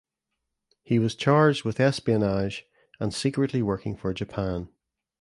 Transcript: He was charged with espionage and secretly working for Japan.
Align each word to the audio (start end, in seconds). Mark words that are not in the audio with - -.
He 0.81 0.97
was 0.97 1.13
charged 1.13 1.63
with 1.63 1.79
espionage 1.79 2.65
and 2.99 3.13
secretly 3.13 3.61
working 3.61 3.95
for 3.95 4.15
Japan. 4.15 4.69